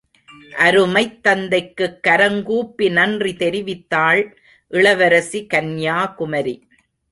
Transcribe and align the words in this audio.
அருமைத் 0.59 1.19
தந்தைக்குக் 1.23 1.99
கரங்கூப்பி 2.07 2.91
நன்றி 2.91 3.33
தெரிவித்தாள் 3.33 4.23
இளவரசி 4.71 5.47
கன்யாகுமரி! 5.53 6.55